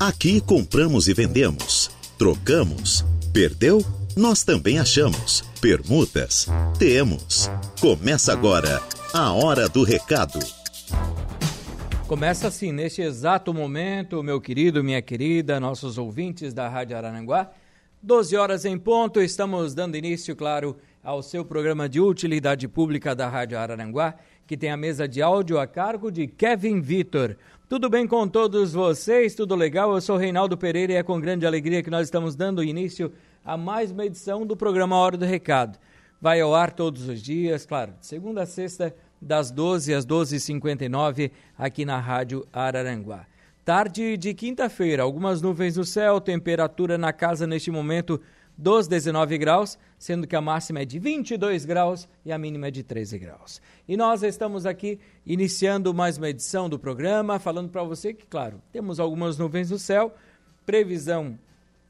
[0.00, 3.04] Aqui compramos e vendemos, trocamos,
[3.34, 3.84] perdeu?
[4.16, 5.42] Nós também achamos.
[5.60, 6.46] Permutas?
[6.78, 7.50] Temos.
[7.78, 8.82] Começa agora
[9.12, 10.38] a Hora do Recado.
[12.08, 17.50] Começa assim, neste exato momento, meu querido, minha querida, nossos ouvintes da Rádio Araranguá.
[18.02, 23.28] 12 horas em ponto, estamos dando início, claro, ao seu programa de utilidade pública da
[23.28, 24.14] Rádio Araranguá,
[24.46, 27.36] que tem a mesa de áudio a cargo de Kevin Vitor.
[27.70, 29.32] Tudo bem com todos vocês?
[29.32, 29.94] Tudo legal?
[29.94, 33.12] Eu sou Reinaldo Pereira e é com grande alegria que nós estamos dando início
[33.44, 35.78] a mais uma edição do programa Hora do Recado.
[36.20, 41.84] Vai ao ar todos os dias, claro, segunda a sexta, das 12 às 12h59, aqui
[41.84, 43.24] na Rádio Araranguá.
[43.64, 48.20] Tarde de quinta-feira, algumas nuvens no céu, temperatura na casa neste momento
[48.60, 52.70] dos 19 graus, sendo que a máxima é de 22 graus e a mínima é
[52.70, 53.60] de 13 graus.
[53.88, 58.60] E nós estamos aqui iniciando mais uma edição do programa, falando para você que, claro,
[58.70, 60.14] temos algumas nuvens no céu,
[60.66, 61.38] previsão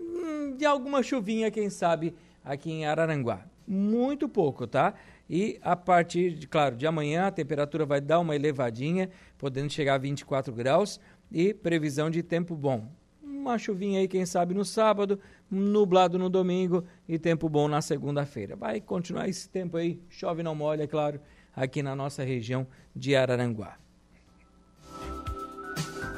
[0.01, 2.15] hum, de alguma chuvinha, quem sabe,
[2.45, 3.45] aqui em Araranguá.
[3.67, 4.95] Muito pouco, tá?
[5.29, 9.95] E a partir, de, claro, de amanhã a temperatura vai dar uma elevadinha, podendo chegar
[9.95, 11.01] a 24 graus
[11.33, 13.00] e previsão de tempo bom
[13.41, 15.19] uma chuvinha aí, quem sabe, no sábado,
[15.51, 18.55] nublado no domingo e tempo bom na segunda-feira.
[18.55, 21.21] Vai continuar esse tempo aí, chove não molha, é claro,
[21.55, 23.77] aqui na nossa região de Araranguá.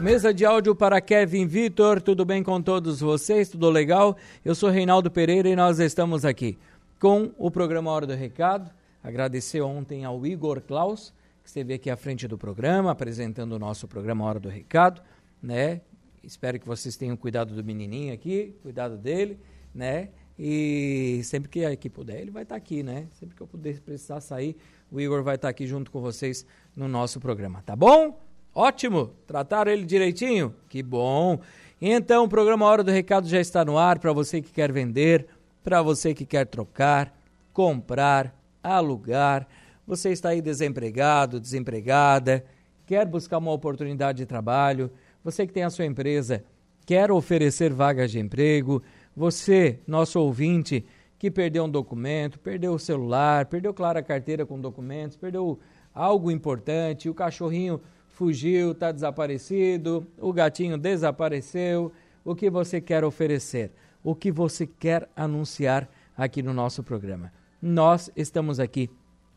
[0.00, 3.48] Mesa de áudio para Kevin Vitor, tudo bem com todos vocês?
[3.48, 4.16] Tudo legal?
[4.44, 6.58] Eu sou Reinaldo Pereira e nós estamos aqui
[6.98, 8.70] com o programa Hora do Recado.
[9.02, 13.86] Agradecer ontem ao Igor Klaus, que esteve aqui à frente do programa, apresentando o nosso
[13.86, 15.00] programa Hora do Recado,
[15.40, 15.82] né?
[16.22, 19.38] Espero que vocês tenham cuidado do menininho aqui, cuidado dele,
[19.74, 20.10] né?
[20.38, 23.08] E sempre que, que puder, ele vai estar aqui, né?
[23.12, 24.56] Sempre que eu puder precisar sair,
[24.90, 28.18] o Igor vai estar aqui junto com vocês no nosso programa, tá bom?
[28.54, 29.12] Ótimo!
[29.26, 30.54] Trataram ele direitinho?
[30.68, 31.40] Que bom!
[31.80, 35.26] Então, o programa Hora do Recado já está no ar para você que quer vender,
[35.64, 37.12] para você que quer trocar,
[37.52, 38.32] comprar,
[38.62, 39.48] alugar.
[39.86, 42.44] Você está aí desempregado, desempregada,
[42.86, 44.90] quer buscar uma oportunidade de trabalho
[45.24, 46.44] você que tem a sua empresa,
[46.84, 48.82] quer oferecer vagas de emprego,
[49.14, 50.84] você, nosso ouvinte,
[51.18, 55.58] que perdeu um documento, perdeu o celular, perdeu, claro, a carteira com documentos, perdeu
[55.94, 61.92] algo importante, o cachorrinho fugiu, está desaparecido, o gatinho desapareceu,
[62.24, 63.70] o que você quer oferecer,
[64.02, 67.32] o que você quer anunciar aqui no nosso programa.
[67.60, 68.90] Nós estamos aqui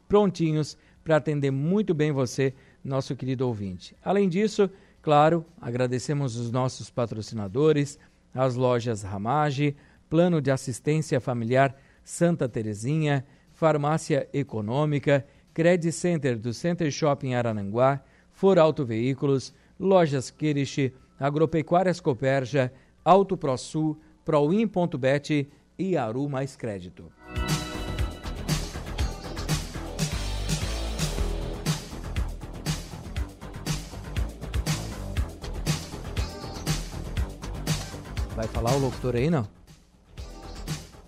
[0.07, 2.53] prontinhos para atender muito bem você,
[2.84, 3.95] nosso querido ouvinte.
[4.03, 4.69] Além disso,
[5.06, 8.00] Claro, agradecemos os nossos patrocinadores,
[8.34, 9.76] as lojas Ramage,
[10.10, 13.24] Plano de Assistência Familiar Santa Terezinha,
[13.54, 15.24] Farmácia Econômica,
[15.54, 18.02] Credit Center do Center Shopping Arananguá,
[18.32, 22.74] For Auto Veículos, Lojas Kirish, Agropecuárias Coperja,
[23.04, 27.15] Auto ProSul, Proin.bet e Aru Mais Crédito.
[38.66, 39.48] Falar o locutor aí, não?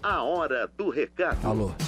[0.03, 1.43] A hora do recado.
[1.43, 1.71] Alô.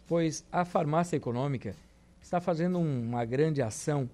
[0.06, 1.74] Pois a farmácia econômica
[2.22, 4.08] está fazendo uma grande ação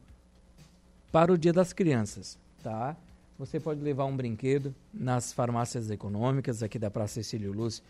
[1.11, 2.97] para o Dia das Crianças, tá?
[3.39, 7.83] Você pode levar um brinquedo nas farmácias econômicas aqui da Praça Cecílio Luz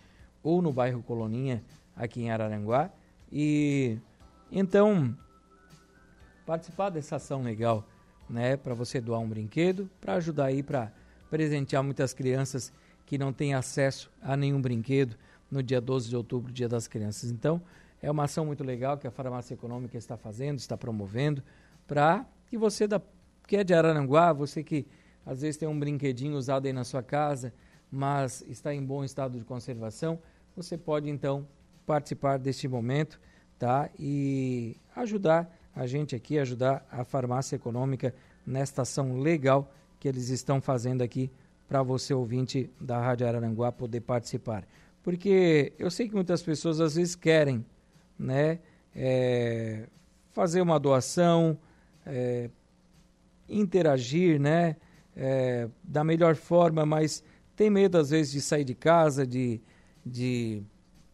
[0.43, 1.63] ou no bairro Coloninha,
[1.97, 2.91] aqui em Araranguá.
[3.31, 3.99] E
[4.51, 5.17] então
[6.45, 7.87] participar dessa ação legal,
[8.29, 10.91] né, para você doar um brinquedo, para ajudar aí para
[11.33, 12.71] presentear muitas crianças
[13.07, 15.17] que não têm acesso a nenhum brinquedo
[15.51, 17.31] no dia 12 de outubro, Dia das Crianças.
[17.31, 17.59] Então,
[18.03, 21.43] é uma ação muito legal que a Farmácia Econômica está fazendo, está promovendo,
[21.89, 23.01] para que você da,
[23.47, 24.87] que é de Araranguá, você que
[25.25, 27.51] às vezes tem um brinquedinho usado aí na sua casa,
[27.91, 30.19] mas está em bom estado de conservação,
[30.55, 31.49] você pode então
[31.87, 33.19] participar deste momento,
[33.59, 33.89] tá?
[33.99, 38.15] E ajudar a gente aqui, ajudar a farmácia econômica
[38.47, 41.31] nesta ação legal que eles estão fazendo aqui
[41.69, 44.67] para você ouvinte da Rádio Araranguá poder participar.
[45.01, 47.65] Porque eu sei que muitas pessoas às vezes querem,
[48.19, 48.59] né,
[48.97, 49.87] é,
[50.33, 51.57] fazer uma doação,
[52.05, 52.51] é,
[53.49, 54.75] interagir, né,
[55.17, 57.23] é, da melhor forma, mas
[57.55, 59.61] tem medo às vezes de sair de casa, de,
[60.05, 60.65] de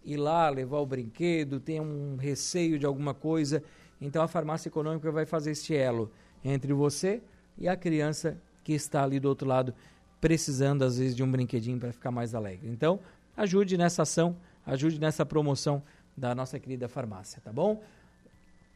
[0.03, 3.63] ir lá levar o brinquedo, tem um receio de alguma coisa.
[4.01, 6.11] Então a farmácia econômica vai fazer este elo
[6.43, 7.21] entre você
[7.59, 9.73] e a criança que está ali do outro lado
[10.21, 12.69] precisando às vezes de um brinquedinho para ficar mais alegre.
[12.69, 13.01] Então,
[13.35, 14.37] ajude nessa ação,
[14.67, 15.83] ajude nessa promoção
[16.15, 17.83] da nossa querida farmácia, tá bom?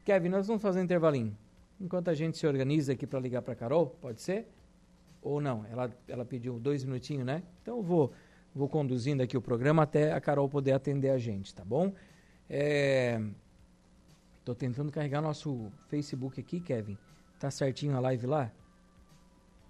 [0.03, 1.37] Kevin, nós vamos fazer um intervalinho.
[1.79, 4.49] Enquanto a gente se organiza aqui para ligar para Carol, pode ser?
[5.21, 5.67] Ou não?
[5.71, 7.43] Ela, ela pediu dois minutinhos, né?
[7.61, 8.15] Então eu vou,
[8.55, 11.93] vou conduzindo aqui o programa até a Carol poder atender a gente, tá bom?
[12.49, 16.97] Estou é, tentando carregar nosso Facebook aqui, Kevin.
[17.39, 18.51] Tá certinho a live lá?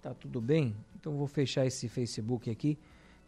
[0.03, 0.75] Tá tudo bem?
[0.99, 2.77] Então vou fechar esse Facebook aqui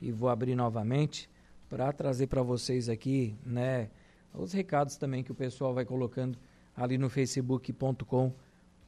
[0.02, 1.30] e vou abrir novamente
[1.70, 3.90] para trazer para vocês aqui, né,
[4.34, 6.38] os recados também que o pessoal vai colocando
[6.76, 8.34] ali no facebook.com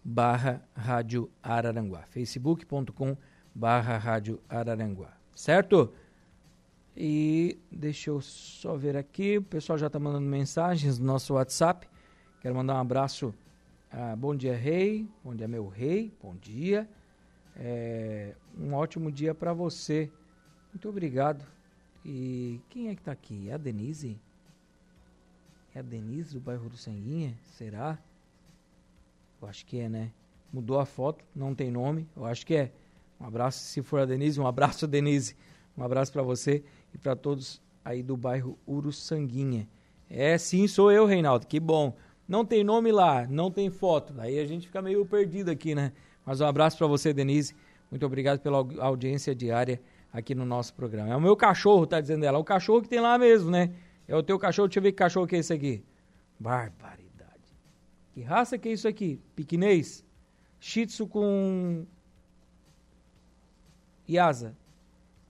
[0.04, 2.02] barra Rádio Araranguá.
[2.02, 3.16] facebook.com
[3.56, 5.18] barra Rádio Araranguá.
[5.34, 5.94] Certo?
[6.94, 11.88] E deixa eu só ver aqui, o pessoal já está mandando mensagens no nosso WhatsApp.
[12.42, 13.34] Quero mandar um abraço.
[13.90, 15.08] Ah, bom dia, rei.
[15.24, 16.14] Bom dia, meu rei.
[16.22, 16.86] Bom dia.
[17.60, 20.12] É, um ótimo dia para você.
[20.72, 21.44] Muito obrigado.
[22.06, 23.50] E quem é que está aqui?
[23.50, 24.20] É a Denise?
[25.74, 27.36] É a Denise do bairro do Sanguinha?
[27.44, 27.98] Será?
[29.42, 30.12] Eu acho que é, né?
[30.54, 32.08] Mudou a foto, não tem nome.
[32.16, 32.72] Eu acho que é.
[33.20, 35.36] Um abraço, se for a Denise, um abraço, Denise.
[35.76, 36.64] Um abraço para você
[36.94, 39.68] e para todos aí do bairro Uruçanguinha.
[40.10, 41.48] É, sim, sou eu, Reinaldo.
[41.48, 41.96] Que bom.
[42.28, 44.14] Não tem nome lá, não tem foto.
[44.20, 45.92] Aí a gente fica meio perdido aqui, né?
[46.28, 47.56] Mas um abraço para você, Denise.
[47.90, 49.82] Muito obrigado pela audiência diária
[50.12, 51.14] aqui no nosso programa.
[51.14, 52.38] É o meu cachorro, tá dizendo ela.
[52.38, 53.74] O cachorro que tem lá mesmo, né?
[54.06, 54.68] É o teu cachorro.
[54.68, 55.86] Deixa eu ver que cachorro que é esse aqui.
[56.38, 57.56] Barbaridade.
[58.14, 59.22] Que raça que é isso aqui?
[59.38, 60.04] Piquinês?
[60.60, 61.86] Shih Tzu com
[64.10, 64.54] Yasa.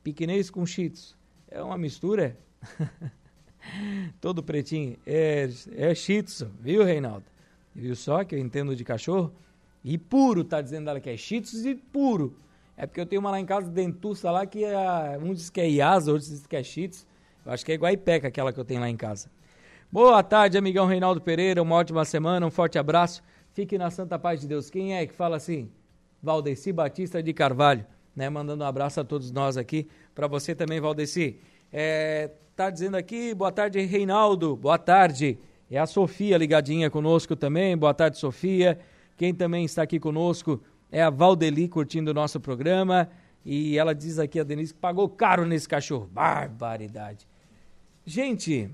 [0.04, 1.16] Piquinês com Shih Tzu.
[1.48, 2.36] É uma mistura?
[4.20, 4.98] Todo pretinho.
[5.06, 7.26] É, é Shih Tzu, viu, Reinaldo?
[7.76, 9.32] Viu só que eu entendo de cachorro?
[9.90, 12.36] E puro, tá dizendo ela que é cheetos e puro.
[12.76, 15.62] É porque eu tenho uma lá em casa, dentuça lá, que é, um diz que
[15.62, 17.08] é Iasa, outro diz que é cheetos.
[17.46, 19.30] Eu acho que é igual a Ipeca, aquela que eu tenho lá em casa.
[19.90, 21.64] Boa tarde, amigão Reinaldo Pereira.
[21.64, 23.24] Uma ótima semana, um forte abraço.
[23.54, 24.70] Fique na santa paz de Deus.
[24.70, 25.72] Quem é que fala assim?
[26.22, 28.30] Valdeci Batista de Carvalho, né?
[28.30, 29.88] Mandando um abraço a todos nós aqui.
[30.14, 31.40] Para você também, Valdeci.
[31.72, 34.58] É, tá dizendo aqui, boa tarde, Reinaldo.
[34.58, 35.40] Boa tarde.
[35.72, 37.78] É a Sofia ligadinha conosco também.
[37.78, 38.78] Boa tarde, Sofia.
[39.18, 40.62] Quem também está aqui conosco
[40.92, 43.10] é a Valdeli curtindo o nosso programa.
[43.44, 46.08] E ela diz aqui, a Denise, que pagou caro nesse cachorro.
[46.08, 47.28] Barbaridade.
[48.06, 48.70] Gente,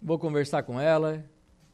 [0.00, 1.24] vou conversar com ela,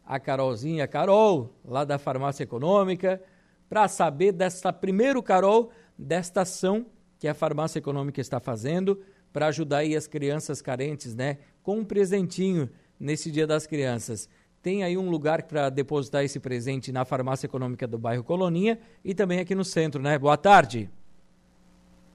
[0.05, 3.23] a Carolzinha, a Carol, lá da Farmácia Econômica,
[3.69, 6.87] para saber desta primeiro, Carol, desta ação
[7.19, 9.01] que a Farmácia Econômica está fazendo
[9.33, 11.39] para ajudar aí as crianças carentes, né?
[11.63, 14.29] Com um presentinho nesse Dia das Crianças
[14.67, 19.15] tem aí um lugar para depositar esse presente na farmácia econômica do bairro Coloninha e
[19.15, 20.19] também aqui no centro, né?
[20.19, 20.91] Boa tarde.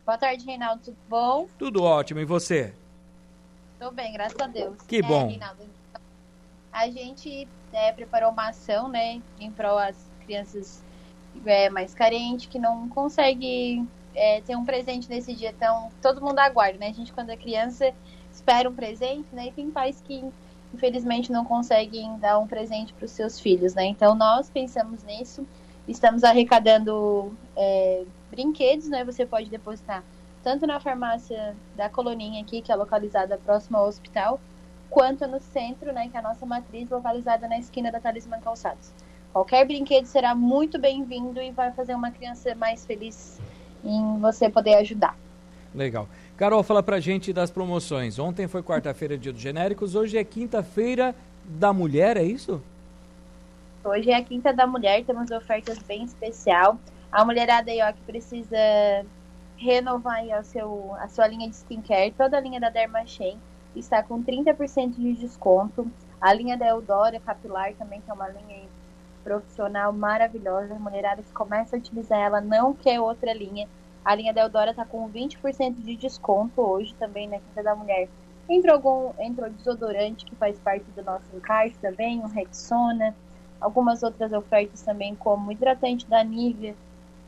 [0.05, 0.81] Boa tarde, Reinaldo.
[0.84, 1.48] Tudo bom?
[1.58, 2.20] Tudo ótimo.
[2.20, 2.74] E você?
[3.72, 4.75] Estou bem, graças a Deus.
[4.81, 5.29] Que é, bom.
[5.29, 5.63] Reinaldo,
[6.74, 10.84] a gente é, preparou uma ação, né, em prol das crianças
[11.46, 15.51] é, mais carentes, que não conseguem é, ter um presente nesse dia.
[15.51, 16.89] Então, todo mundo aguarda, né?
[16.89, 17.93] A gente, quando é criança,
[18.29, 19.48] espera um presente, né?
[19.48, 20.22] E tem pais que
[20.73, 23.85] infelizmente não conseguem dar um presente para os seus filhos, né?
[23.85, 25.45] Então nós pensamos nisso,
[25.87, 29.03] estamos arrecadando é, brinquedos, né?
[29.03, 30.03] Você pode depositar
[30.43, 34.39] tanto na farmácia da Coloninha aqui, que é localizada próximo ao hospital,
[34.89, 36.07] quanto no centro, né?
[36.09, 38.91] Que é a nossa matriz localizada na esquina da Talismã Calçados.
[39.31, 43.39] Qualquer brinquedo será muito bem-vindo e vai fazer uma criança mais feliz
[43.83, 45.17] em você poder ajudar.
[45.73, 46.07] Legal.
[46.41, 48.17] Carol, fala pra gente das promoções.
[48.17, 51.13] Ontem foi quarta-feira, dia dos genéricos, hoje é quinta-feira
[51.45, 52.60] da mulher, é isso?
[53.83, 56.79] Hoje é a quinta da mulher, temos ofertas bem especial.
[57.12, 58.57] A mulherada aí, ó, que precisa
[59.55, 63.38] renovar aí, ó, seu, a sua linha de skincare, toda a linha da Dermachem
[63.75, 65.91] está com 30% de desconto.
[66.19, 68.63] A linha da Eudora Capilar também, que é uma linha
[69.24, 70.74] profissional maravilhosa.
[70.74, 73.67] A mulherada que começa a utilizar ela não quer outra linha
[74.03, 78.10] A linha da Eudora tá com 20% de desconto hoje também na Quinta da Mulher.
[78.50, 83.15] Entrou algum, entrou desodorante que faz parte do nosso encarte também, um Rexona,
[83.60, 86.75] algumas outras ofertas também como hidratante da Nivea,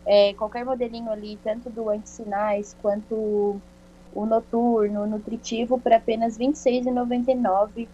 [0.06, 3.62] é, qualquer modelinho ali, tanto do anti-sinais quanto
[4.13, 7.88] o noturno, o nutritivo, por apenas R$ 26,99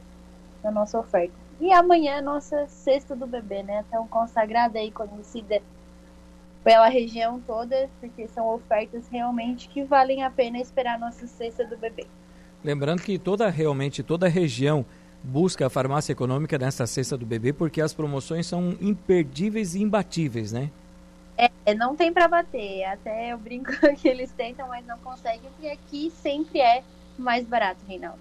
[0.63, 1.33] na nossa oferta.
[1.59, 3.83] E amanhã é nossa cesta do bebê, né?
[3.91, 5.61] Tão consagrada aí, conhecida
[6.69, 11.65] pela região toda, porque são ofertas realmente que valem a pena esperar a nossa cesta
[11.65, 12.05] do bebê.
[12.63, 14.85] Lembrando que toda realmente toda região
[15.23, 20.51] busca a farmácia econômica nessa cesta do bebê porque as promoções são imperdíveis e imbatíveis,
[20.51, 20.69] né?
[21.35, 22.83] É, não tem para bater.
[22.83, 26.83] Até eu brinco que eles tentam, mas não conseguem, porque aqui sempre é
[27.17, 28.19] mais barato, Reinaldo.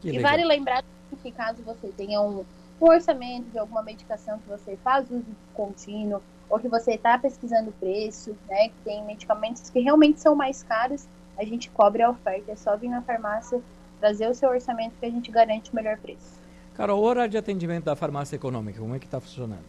[0.00, 0.30] Que e legal.
[0.30, 0.84] vale lembrar
[1.20, 2.44] que caso você tenha um,
[2.80, 7.70] um orçamento de alguma medicação que você faz uso contínuo, ou que você está pesquisando
[7.70, 8.68] o preço, né?
[8.68, 12.52] Que tem medicamentos que realmente são mais caros, a gente cobre a oferta.
[12.52, 13.60] É só vir na farmácia,
[14.00, 16.38] trazer o seu orçamento que a gente garante o melhor preço.
[16.74, 19.64] Carol, o horário de atendimento da farmácia econômica, como é que está funcionando?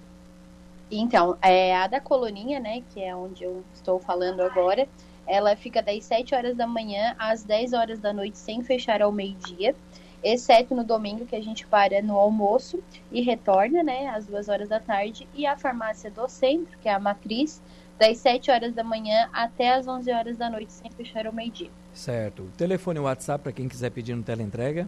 [0.91, 4.87] Então, é, a da Coloninha, né, que é onde eu estou falando agora,
[5.27, 9.11] ela fica das 7 horas da manhã às 10 horas da noite, sem fechar ao
[9.11, 9.75] meio-dia
[10.23, 14.69] exceto no domingo que a gente para no almoço e retorna, né, às duas horas
[14.69, 17.61] da tarde, e a farmácia do centro, que é a matriz,
[17.97, 21.69] das 7 horas da manhã até as 11 horas da noite, sem fechar o meio-dia.
[21.93, 22.49] Certo.
[22.57, 24.87] Telefone e WhatsApp para quem quiser pedir no teleentrega?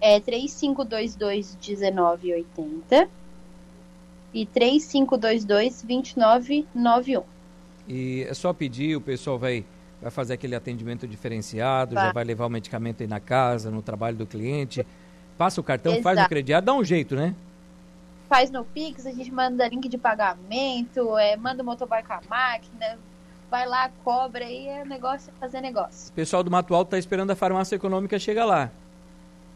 [0.00, 3.08] É 3522 1980
[4.34, 7.22] e 3522 2991.
[7.88, 9.64] E é só pedir, o pessoal vai
[10.06, 12.06] vai fazer aquele atendimento diferenciado, vai.
[12.06, 14.86] já vai levar o medicamento aí na casa, no trabalho do cliente.
[15.36, 16.04] Passa o cartão, Exato.
[16.04, 17.34] faz o crediário, dá um jeito, né?
[18.28, 22.20] Faz no Pix, a gente manda link de pagamento, é, manda o motoboy com a
[22.28, 22.98] máquina,
[23.50, 26.10] vai lá, cobra e é negócio é fazer negócio.
[26.10, 28.70] O pessoal do Mato Alto tá esperando a farmácia econômica chegar lá.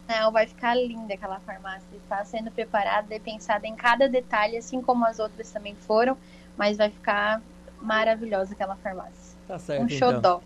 [0.07, 1.87] Não, vai ficar linda aquela farmácia.
[1.93, 6.17] Está sendo preparada e pensada em cada detalhe, assim como as outras também foram,
[6.57, 7.41] mas vai ficar
[7.81, 9.30] maravilhosa aquela farmácia.
[9.47, 10.17] Tá certo, um xodó.
[10.17, 10.41] Então.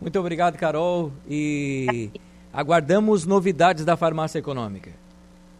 [0.00, 1.12] Muito obrigado, Carol.
[1.28, 2.10] E
[2.52, 4.92] aguardamos novidades da farmácia econômica.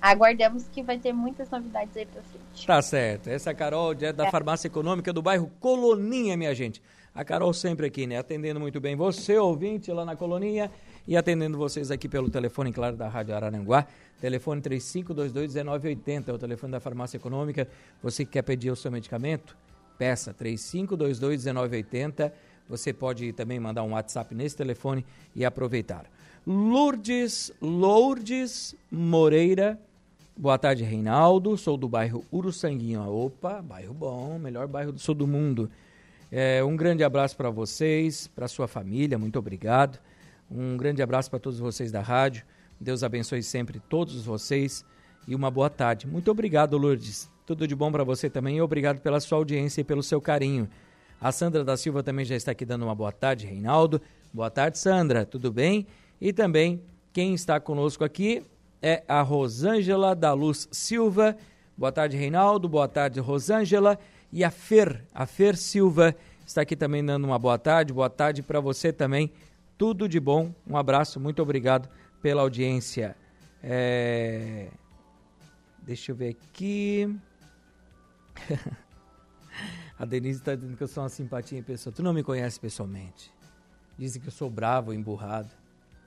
[0.00, 2.66] Aguardamos que vai ter muitas novidades aí para frente.
[2.66, 3.28] Tá certo.
[3.28, 4.30] Essa é a Carol, direto da é.
[4.30, 6.82] farmácia econômica do bairro Coloninha, minha gente.
[7.14, 8.18] A Carol sempre aqui, né?
[8.18, 10.70] Atendendo muito bem você, ouvinte, lá na Coloninha,
[11.08, 13.86] e atendendo vocês aqui pelo telefone, claro, da Rádio Araranguá.
[14.20, 17.66] Telefone 3522-1980, é o telefone da farmácia econômica.
[18.02, 19.56] Você que quer pedir o seu medicamento,
[19.96, 22.30] peça 3522-1980
[22.68, 25.04] você pode também mandar um WhatsApp nesse telefone
[25.34, 26.06] e aproveitar.
[26.46, 29.78] Lourdes, Lourdes Moreira.
[30.36, 31.56] Boa tarde, Reinaldo.
[31.56, 33.02] Sou do bairro Uruçanguinho.
[33.08, 35.70] Opa, bairro bom, melhor bairro do sul do mundo.
[36.30, 40.00] É, um grande abraço para vocês, para sua família, muito obrigado.
[40.50, 42.44] Um grande abraço para todos vocês da rádio.
[42.80, 44.84] Deus abençoe sempre todos vocês
[45.28, 46.06] e uma boa tarde.
[46.06, 47.30] Muito obrigado, Lourdes.
[47.46, 50.68] Tudo de bom para você também e obrigado pela sua audiência e pelo seu carinho.
[51.20, 54.00] A Sandra da Silva também já está aqui dando uma boa tarde, Reinaldo.
[54.32, 55.86] Boa tarde, Sandra, tudo bem?
[56.20, 58.42] E também quem está conosco aqui
[58.82, 61.36] é a Rosângela da Luz Silva.
[61.76, 62.68] Boa tarde, Reinaldo.
[62.68, 63.98] Boa tarde, Rosângela.
[64.32, 67.92] E a Fer, a Fer Silva, está aqui também dando uma boa tarde.
[67.92, 69.32] Boa tarde para você também.
[69.78, 70.52] Tudo de bom.
[70.66, 71.88] Um abraço, muito obrigado
[72.20, 73.16] pela audiência.
[73.62, 74.68] É...
[75.82, 77.16] Deixa eu ver aqui.
[79.98, 81.92] A Denise está dizendo que eu sou uma simpatia em pessoa.
[81.92, 83.32] Tu não me conhece pessoalmente.
[83.96, 85.50] Dizem que eu sou bravo, emburrado.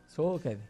[0.10, 0.64] Sou, Kevin?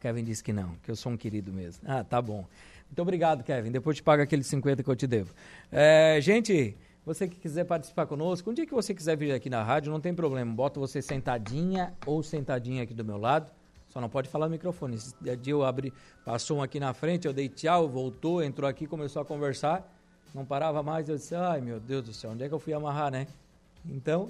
[0.00, 1.82] Kevin disse que não, que eu sou um querido mesmo.
[1.86, 2.46] Ah, tá bom.
[2.86, 3.70] Muito obrigado, Kevin.
[3.70, 5.34] Depois te pago aqueles 50 que eu te devo.
[5.70, 9.62] É, gente, você que quiser participar conosco, um dia que você quiser vir aqui na
[9.62, 10.50] rádio, não tem problema.
[10.54, 13.50] Bota você sentadinha ou sentadinha aqui do meu lado.
[13.88, 14.96] Só não pode falar no microfone.
[14.96, 15.92] Esse dia eu abri,
[16.24, 19.95] passou um aqui na frente, eu dei tchau, voltou, entrou aqui, começou a conversar
[20.36, 21.08] não parava mais.
[21.08, 23.26] Eu disse, ai meu Deus do céu, onde é que eu fui amarrar, né?
[23.84, 24.28] Então,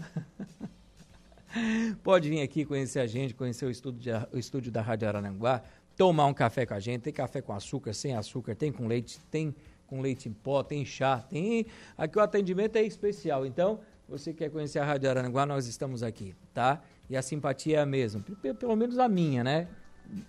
[2.02, 5.62] pode vir aqui conhecer a gente, conhecer o estúdio, de, o estúdio da Rádio Arananguá,
[5.96, 7.02] tomar um café com a gente.
[7.02, 9.54] Tem café com açúcar, sem açúcar, tem com leite, tem
[9.86, 11.66] com leite em pó, tem chá, tem.
[11.98, 13.44] Aqui o atendimento é especial.
[13.44, 16.80] Então, você quer conhecer a Rádio Arananguá, nós estamos aqui, tá?
[17.10, 18.24] E a simpatia é a mesma,
[18.58, 19.68] pelo menos a minha, né?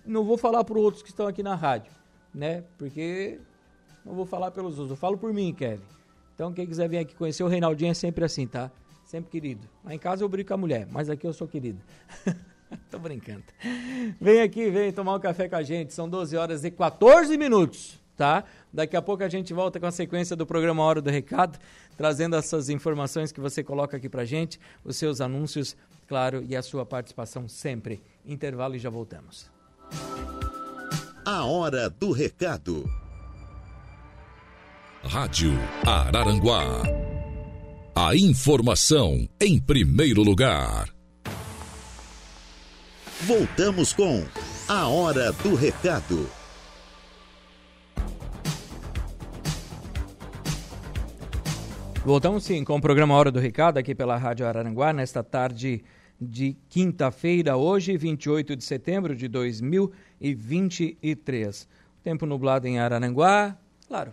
[0.04, 1.92] Não vou falar para outros que estão aqui na rádio,
[2.34, 2.64] né?
[2.76, 3.40] Porque
[4.08, 5.82] não vou falar pelos outros, eu falo por mim, Kevin.
[6.34, 8.70] Então, quem quiser vir aqui conhecer o Reinaldinho é sempre assim, tá?
[9.04, 9.68] Sempre querido.
[9.84, 11.80] Lá em casa eu brinco com a mulher, mas aqui eu sou querido.
[12.90, 13.44] Tô brincando.
[14.20, 15.92] Vem aqui, vem tomar um café com a gente.
[15.92, 17.98] São 12 horas e 14 minutos.
[18.16, 18.44] tá?
[18.72, 21.58] Daqui a pouco a gente volta com a sequência do programa Hora do Recado,
[21.96, 26.62] trazendo essas informações que você coloca aqui pra gente, os seus anúncios, claro, e a
[26.62, 28.02] sua participação sempre.
[28.26, 29.50] Intervalo e já voltamos.
[31.24, 33.07] A Hora do Recado.
[35.04, 35.52] Rádio
[35.86, 36.82] Araranguá.
[37.94, 40.88] A informação em primeiro lugar.
[43.22, 44.24] Voltamos com
[44.66, 46.28] A Hora do Recado.
[52.04, 55.84] Voltamos sim com o programa Hora do Recado aqui pela Rádio Araranguá nesta tarde
[56.20, 61.68] de quinta-feira, hoje, 28 de setembro de 2023.
[62.02, 64.12] Tempo nublado em Araranguá, claro,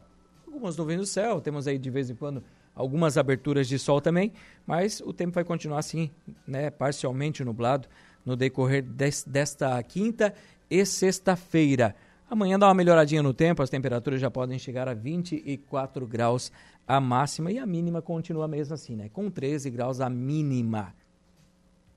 [0.55, 2.41] algumas nuvens no céu, temos aí de vez em quando
[2.73, 4.31] algumas aberturas de sol também,
[4.65, 6.09] mas o tempo vai continuar assim,
[6.47, 7.87] né, parcialmente nublado
[8.25, 10.33] no decorrer des, desta quinta
[10.69, 11.95] e sexta-feira.
[12.29, 16.51] Amanhã dá uma melhoradinha no tempo, as temperaturas já podem chegar a 24 graus
[16.87, 19.09] a máxima e a mínima continua mesmo assim, né?
[19.09, 20.95] Com 13 graus a mínima.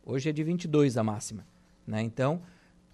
[0.05, 1.47] Hoje é de 22 a máxima,
[1.87, 2.03] né?
[2.03, 2.43] Então,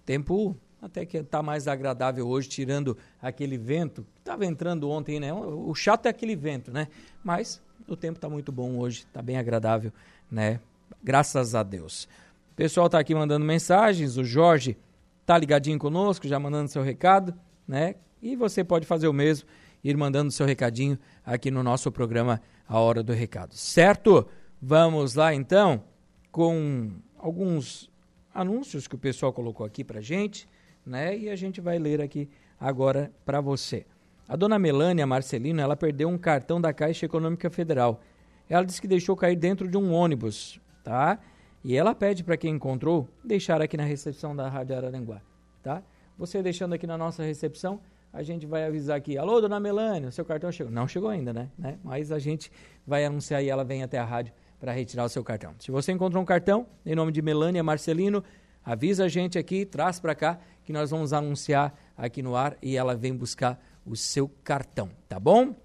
[0.05, 0.55] tempo
[0.85, 5.33] até que está mais agradável hoje, tirando aquele vento que estava entrando ontem, né?
[5.33, 6.87] O chato é aquele vento, né?
[7.23, 9.91] Mas o tempo está muito bom hoje, está bem agradável,
[10.29, 10.59] né?
[11.03, 12.07] Graças a Deus.
[12.51, 14.77] O pessoal está aqui mandando mensagens, o Jorge
[15.25, 17.33] tá ligadinho conosco, já mandando seu recado,
[17.67, 17.95] né?
[18.21, 19.47] E você pode fazer o mesmo,
[19.83, 23.55] ir mandando seu recadinho aqui no nosso programa A Hora do Recado.
[23.55, 24.27] Certo?
[24.61, 25.83] Vamos lá então
[26.31, 27.89] com alguns
[28.33, 30.47] anúncios que o pessoal colocou aqui pra gente,
[30.85, 31.17] né?
[31.17, 33.85] E a gente vai ler aqui agora para você.
[34.27, 38.01] A dona Melânia Marcelino, ela perdeu um cartão da Caixa Econômica Federal.
[38.49, 41.19] Ela disse que deixou cair dentro de um ônibus, tá?
[41.63, 45.21] E ela pede para quem encontrou deixar aqui na recepção da Rádio Araranguá,
[45.63, 45.83] tá?
[46.17, 47.79] Você deixando aqui na nossa recepção,
[48.13, 50.71] a gente vai avisar aqui, alô, dona Melânia, seu cartão chegou.
[50.71, 51.49] Não chegou ainda, né?
[51.57, 51.77] né?
[51.83, 52.51] Mas a gente
[52.87, 55.53] vai anunciar e ela vem até a rádio para retirar o seu cartão.
[55.59, 58.23] Se você encontrou um cartão em nome de Melânia Marcelino,
[58.63, 62.75] avisa a gente aqui, traz para cá, que nós vamos anunciar aqui no ar e
[62.75, 65.55] ela vem buscar o seu cartão, tá bom?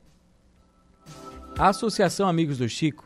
[1.58, 3.04] A Associação Amigos do Chico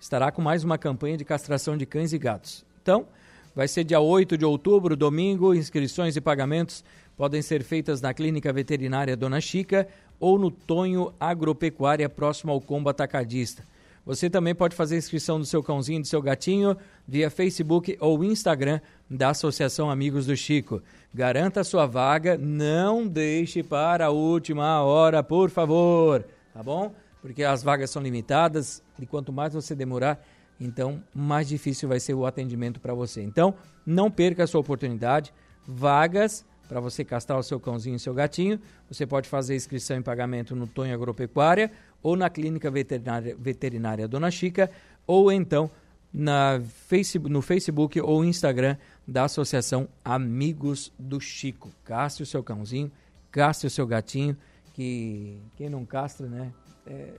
[0.00, 2.64] estará com mais uma campanha de castração de cães e gatos.
[2.82, 3.06] Então,
[3.54, 6.82] vai ser dia 8 de outubro, domingo, inscrições e pagamentos
[7.16, 9.88] podem ser feitas na Clínica Veterinária Dona Chica
[10.20, 13.64] ou no Tonho Agropecuária, próximo ao Combo Atacadista.
[14.06, 16.76] Você também pode fazer inscrição do seu cãozinho, do seu gatinho,
[17.08, 20.80] via Facebook ou Instagram da Associação Amigos do Chico.
[21.12, 26.94] Garanta sua vaga, não deixe para a última hora, por favor, tá bom?
[27.20, 30.24] Porque as vagas são limitadas e quanto mais você demorar,
[30.60, 33.22] então mais difícil vai ser o atendimento para você.
[33.22, 35.34] Então, não perca a sua oportunidade.
[35.66, 38.60] Vagas para você castrar o seu cãozinho e seu gatinho.
[38.88, 41.70] Você pode fazer inscrição em pagamento no Tonho Agropecuária
[42.02, 44.70] ou na Clínica Veterinária, Veterinária Dona Chica
[45.06, 45.70] ou então
[46.12, 51.70] na Facebook, no Facebook ou Instagram da Associação Amigos do Chico.
[51.84, 52.90] Castre o seu cãozinho,
[53.30, 54.36] castre o seu gatinho,
[54.72, 56.52] que quem não castra, né?
[56.86, 57.12] É,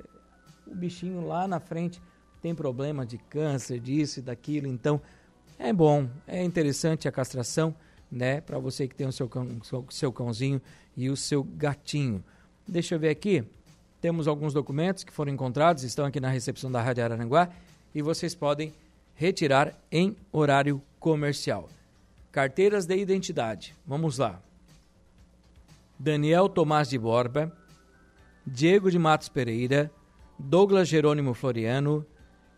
[0.65, 2.01] o bichinho lá na frente
[2.41, 4.67] tem problema de câncer, disso e daquilo.
[4.67, 4.99] Então,
[5.59, 7.75] é bom, é interessante a castração
[8.11, 8.41] né?
[8.41, 9.47] Para você que tem o seu, cão,
[9.89, 10.61] seu cãozinho
[10.95, 12.23] e o seu gatinho.
[12.67, 13.43] Deixa eu ver aqui.
[14.07, 17.49] Temos alguns documentos que foram encontrados, estão aqui na recepção da Rádio Araranguá
[17.93, 18.73] e vocês podem
[19.13, 21.69] retirar em horário comercial.
[22.31, 23.75] Carteiras de identidade.
[23.85, 24.41] Vamos lá.
[25.99, 27.51] Daniel Tomás de Borba,
[28.45, 29.91] Diego de Matos Pereira,
[30.39, 32.05] Douglas Jerônimo Floriano,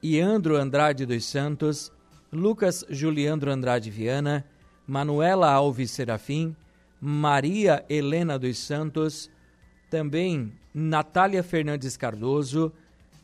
[0.04, 1.92] Iandro Andrade dos Santos,
[2.32, 4.46] Lucas Juliandro Andrade Viana,
[4.86, 6.56] Manuela Alves Serafim,
[7.02, 9.32] Maria Helena dos Santos,
[9.90, 12.72] também Natália Fernandes Cardoso,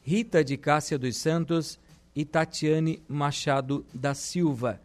[0.03, 1.79] Rita de Cássia dos Santos
[2.15, 4.81] e Tatiane Machado da Silva.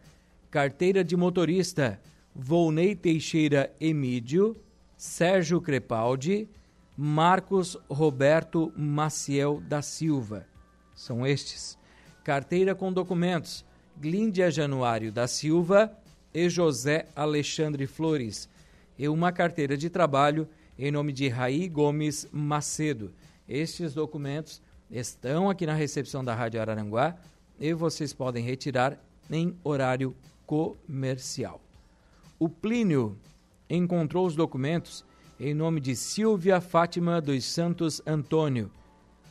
[0.50, 2.00] Carteira de motorista:
[2.34, 4.56] Volney Teixeira Emídio,
[4.96, 6.48] Sérgio Crepaldi,
[6.96, 10.46] Marcos Roberto Maciel da Silva.
[10.94, 11.78] São estes.
[12.22, 13.64] Carteira com documentos:
[13.98, 15.90] Glíndia Januário da Silva,
[16.32, 18.48] e José Alexandre Flores,
[18.98, 20.48] e uma carteira de trabalho
[20.80, 23.12] em nome de Raí Gomes Macedo.
[23.46, 27.16] Estes documentos estão aqui na recepção da Rádio Araranguá
[27.58, 28.98] e vocês podem retirar
[29.30, 30.16] em horário
[30.46, 31.60] comercial.
[32.38, 33.18] O Plínio
[33.68, 35.04] encontrou os documentos
[35.38, 38.70] em nome de Silvia Fátima dos Santos Antônio.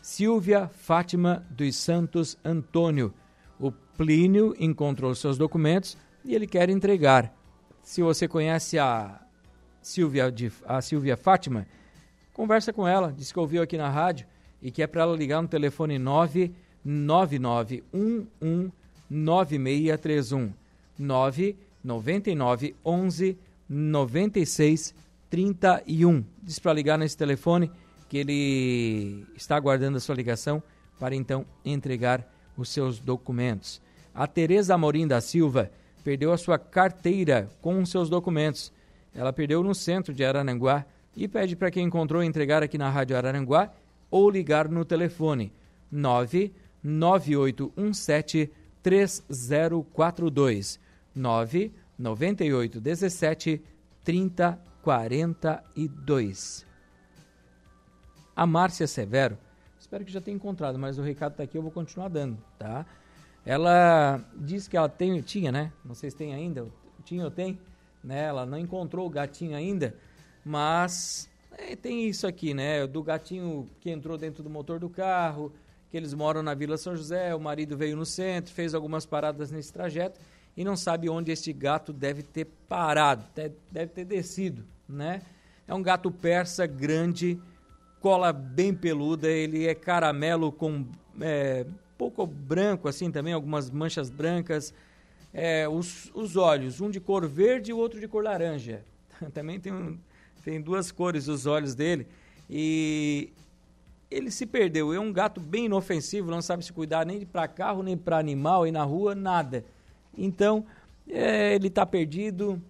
[0.03, 3.11] Silvia Fátima dos Santos Antônio.
[3.59, 7.35] O Plínio encontrou seus documentos e ele quer entregar.
[7.81, 9.19] Se você conhece a
[9.81, 10.33] Silvia,
[10.65, 11.67] a Silvia Fátima,
[12.33, 14.25] conversa com ela, diz que ouviu aqui na rádio
[14.61, 18.73] e que é para ela ligar no telefone 99911
[19.09, 20.53] 9631
[20.97, 23.37] 999 11
[23.69, 24.93] 96
[25.29, 26.25] 31.
[26.41, 27.71] Diz para ligar nesse telefone
[28.09, 30.61] que ele está aguardando a sua ligação
[30.99, 33.81] para então entregar os seus documentos.
[34.13, 35.71] A Tereza Amorim da Silva
[36.03, 38.73] perdeu a sua carteira com os seus documentos.
[39.13, 43.17] Ela perdeu no centro de Araranguá e pede para quem encontrou entregar aqui na Rádio
[43.17, 43.73] Araranguá
[44.09, 45.51] ou ligar no telefone
[45.91, 48.49] 99817
[48.81, 50.79] 3042
[51.15, 53.61] 99817
[54.03, 56.65] 3042.
[58.35, 59.37] A Márcia Severo,
[59.77, 62.85] espero que já tenha encontrado, mas o recado está aqui, eu vou continuar dando, tá?
[63.45, 65.73] Ela diz que ela tem, tinha, né?
[65.83, 66.65] Não sei se tem ainda,
[67.03, 67.59] tinha ou tem,
[68.03, 68.25] né?
[68.25, 69.95] Ela não encontrou o gatinho ainda,
[70.43, 72.85] mas é, tem isso aqui, né?
[72.87, 75.51] Do gatinho que entrou dentro do motor do carro,
[75.89, 79.51] que eles moram na Vila São José, o marido veio no centro, fez algumas paradas
[79.51, 80.19] nesse trajeto
[80.55, 83.23] e não sabe onde este gato deve ter parado,
[83.71, 85.21] deve ter descido, né?
[85.67, 87.39] É um gato persa grande,
[88.01, 90.85] cola bem peluda, ele é caramelo com
[91.21, 91.65] é,
[91.97, 94.73] pouco branco assim também, algumas manchas brancas,
[95.33, 98.83] é, os, os olhos, um de cor verde e o outro de cor laranja.
[99.33, 99.97] também tem, um,
[100.43, 102.07] tem duas cores os olhos dele
[102.49, 103.31] e
[104.09, 104.93] ele se perdeu.
[104.93, 108.65] É um gato bem inofensivo, não sabe se cuidar nem para carro, nem para animal,
[108.65, 109.63] e na rua, nada.
[110.17, 110.65] Então,
[111.07, 112.61] é, ele está perdido.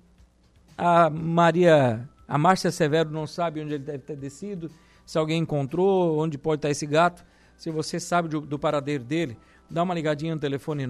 [0.77, 4.71] A Maria, a Márcia Severo não sabe onde ele deve ter descido,
[5.05, 7.25] se alguém encontrou, onde pode estar esse gato.
[7.57, 9.37] Se você sabe do, do paradeiro dele,
[9.69, 10.87] dá uma ligadinha no telefone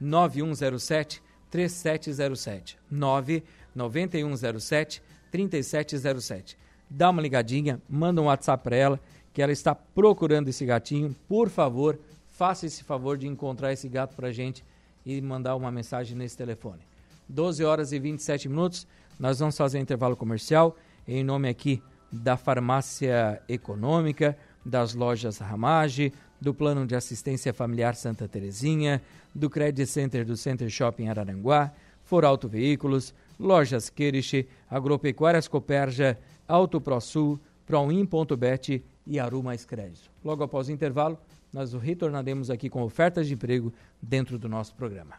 [0.00, 2.78] 99107 3707.
[2.90, 6.58] 99107 3707.
[6.90, 9.00] Dá uma ligadinha, manda um WhatsApp para ela
[9.32, 11.14] que ela está procurando esse gatinho.
[11.28, 11.98] Por favor,
[12.30, 14.64] faça esse favor de encontrar esse gato para gente
[15.04, 16.80] e mandar uma mensagem nesse telefone.
[17.28, 18.86] 12 horas e 27 minutos,
[19.18, 26.12] nós vamos fazer um intervalo comercial em nome aqui da Farmácia Econômica, das lojas Ramage,
[26.40, 29.02] do Plano de Assistência Familiar Santa Terezinha,
[29.34, 31.72] do Credit Center do Center Shopping Araranguá,
[32.04, 40.10] For Auto Veículos, Lojas Queriche, Agropecuárias Coperja, Auto ProSul, Proin.bet e Aru Mais Crédito.
[40.24, 41.18] Logo após o intervalo,
[41.52, 45.14] nós retornaremos aqui com ofertas de emprego dentro do nosso programa.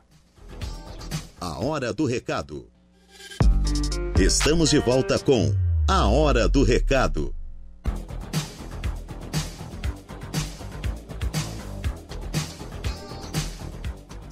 [1.39, 2.67] A Hora do Recado.
[4.19, 5.55] Estamos de volta com
[5.87, 7.33] A Hora do Recado.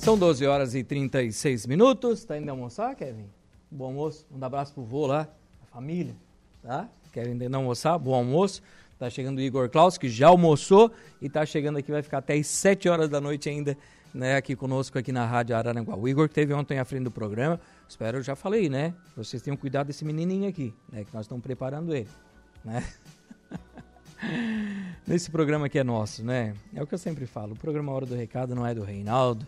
[0.07, 2.23] São 12 horas e 36 minutos.
[2.23, 3.25] Tá indo almoçar, Kevin?
[3.69, 4.25] Bom almoço.
[4.31, 5.27] Um abraço pro vô lá,
[5.61, 6.15] a família,
[6.63, 6.87] tá?
[7.11, 7.97] Querem ainda almoçar?
[7.97, 8.61] Bom almoço.
[8.97, 12.35] Tá chegando o Igor Klaus, que já almoçou e tá chegando aqui, vai ficar até
[12.35, 13.77] às 7 horas da noite ainda,
[14.13, 15.97] né, aqui conosco aqui na Rádio Araranguá.
[15.97, 18.93] O Igor que teve ontem à frente do programa, espero, eu já falei, né?
[19.13, 22.07] Vocês tenham cuidado desse menininho aqui, né, que nós estamos preparando ele,
[22.63, 22.81] né?
[25.05, 26.53] Nesse programa que é nosso, né?
[26.73, 29.45] É o que eu sempre falo, o programa Hora do Recado não é do Reinaldo,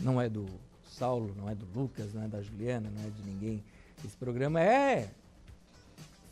[0.00, 0.46] não é do
[0.84, 3.62] Saulo, não é do Lucas, não é da Juliana, não é de ninguém.
[4.04, 5.10] Esse programa é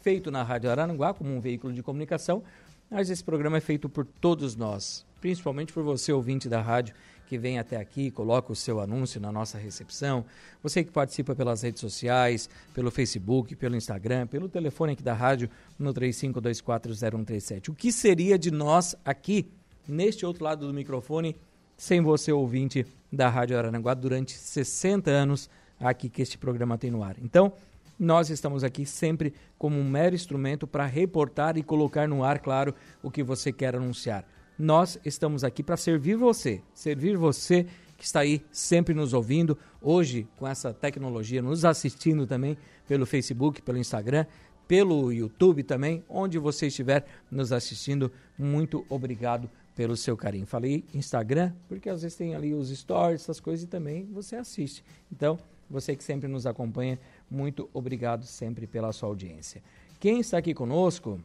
[0.01, 2.43] feito na Rádio Araranguá como um veículo de comunicação,
[2.91, 6.95] mas esse programa é feito por todos nós, principalmente por você, ouvinte da rádio,
[7.27, 10.25] que vem até aqui, coloca o seu anúncio na nossa recepção,
[10.63, 15.51] você que participa pelas redes sociais, pelo Facebook, pelo Instagram, pelo telefone aqui da rádio
[15.77, 17.69] no 35240137.
[17.69, 19.51] O que seria de nós aqui,
[19.89, 21.37] neste outro lado do microfone,
[21.77, 25.51] sem você, ouvinte da Rádio Araranguá, durante 60 anos
[25.81, 27.17] aqui que este programa tem no ar?
[27.21, 27.53] Então,
[27.99, 32.75] nós estamos aqui sempre como um mero instrumento para reportar e colocar no ar, claro,
[33.03, 34.25] o que você quer anunciar.
[34.59, 40.29] Nós estamos aqui para servir você, servir você que está aí sempre nos ouvindo, hoje
[40.37, 44.27] com essa tecnologia, nos assistindo também pelo Facebook, pelo Instagram,
[44.69, 48.13] pelo YouTube também, onde você estiver nos assistindo.
[48.39, 50.47] Muito obrigado pelo seu carinho.
[50.47, 54.83] Falei Instagram, porque às vezes tem ali os stories, essas coisas e também você assiste.
[55.13, 56.99] Então, você que sempre nos acompanha,
[57.31, 59.63] muito obrigado sempre pela sua audiência.
[60.01, 61.21] Quem está aqui conosco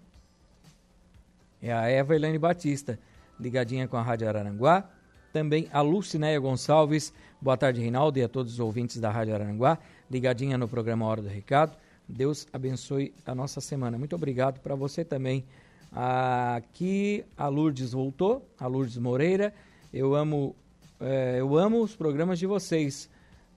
[1.62, 3.00] é a Eva Helene Batista,
[3.40, 4.88] ligadinha com a Rádio Araranguá.
[5.32, 7.14] Também a Lucinéia Gonçalves.
[7.40, 9.78] Boa tarde, Reinaldo, e a todos os ouvintes da Rádio Araranguá.
[10.10, 11.78] Ligadinha no programa Hora do Recado.
[12.06, 13.98] Deus abençoe a nossa semana.
[13.98, 15.46] Muito obrigado para você também.
[15.92, 19.54] Aqui a Lourdes voltou, a Lourdes Moreira.
[19.94, 20.56] Eu amo,
[21.00, 23.10] é, eu amo os programas de vocês.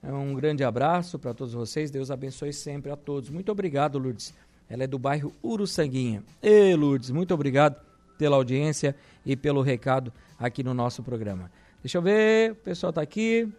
[0.03, 1.89] Um grande abraço para todos vocês.
[1.89, 3.29] Deus abençoe sempre a todos.
[3.29, 4.33] Muito obrigado, Lourdes.
[4.69, 6.23] Ela é do bairro Uruçanguinha.
[6.41, 7.79] Ei, Lourdes, muito obrigado
[8.17, 8.95] pela audiência
[9.25, 11.49] e pelo recado aqui no nosso programa.
[11.81, 13.51] Deixa eu ver, o pessoal está aqui.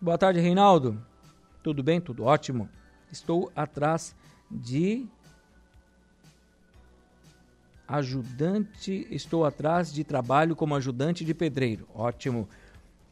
[0.00, 1.02] Boa tarde, Reinaldo.
[1.62, 2.00] Tudo bem?
[2.00, 2.68] Tudo ótimo.
[3.10, 4.14] Estou atrás
[4.50, 5.06] de
[7.90, 11.88] ajudante, estou atrás de trabalho como ajudante de pedreiro.
[11.92, 12.48] Ótimo.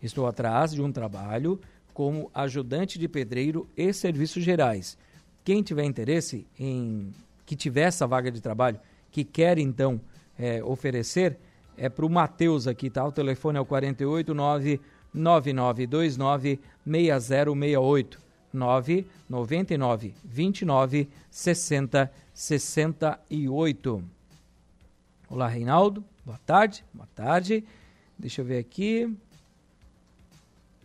[0.00, 1.60] Estou atrás de um trabalho
[1.92, 4.96] como ajudante de pedreiro e serviços gerais.
[5.44, 7.12] Quem tiver interesse em
[7.44, 8.78] que tiver essa vaga de trabalho,
[9.10, 10.00] que quer então
[10.38, 11.36] é, oferecer,
[11.76, 13.04] é para o Matheus aqui, tá?
[13.04, 14.80] O telefone é o 489
[15.12, 18.20] 9929 6068
[18.52, 24.17] 999 29 60 68.
[25.30, 26.02] Olá, Reinaldo.
[26.24, 26.82] Boa tarde.
[26.90, 27.62] Boa tarde.
[28.18, 29.14] Deixa eu ver aqui.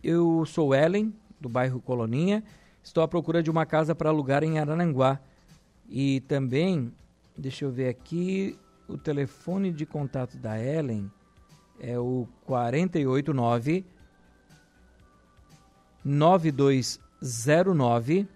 [0.02, 2.44] Eu sou Ellen, do bairro Coloninha.
[2.82, 5.18] Estou à procura de uma casa para alugar em Arananguá.
[5.88, 6.92] E também,
[7.34, 11.10] deixa eu ver aqui, o telefone de contato da Ellen
[11.80, 13.82] é o 489
[16.04, 18.28] 9209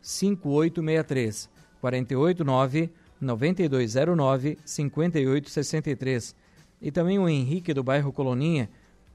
[0.00, 1.50] 5863.
[1.80, 6.34] 489 9209 5863.
[6.80, 8.70] E também o Henrique do bairro Coloninha,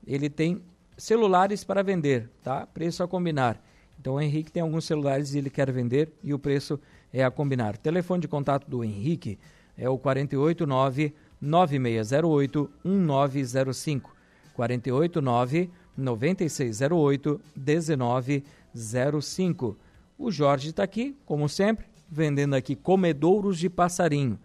[0.06, 0.62] ele tem
[0.98, 2.68] celulares para vender, tá?
[2.68, 3.60] Preço a combinar.
[4.00, 6.80] Então o Henrique tem alguns celulares e ele quer vender e o preço
[7.12, 7.78] é a combinar.
[7.78, 9.40] Telefone de contato do Henrique
[9.78, 14.16] é o 489 9608 1905.
[14.54, 19.78] 489 9608 1905.
[20.18, 24.40] O Jorge está aqui, como sempre, vendendo aqui comedouros de passarinho